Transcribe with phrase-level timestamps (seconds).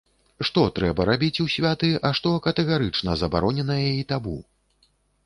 [0.47, 4.35] Што трэба рабіць у святы, а што катэгарычна забароненае і табу?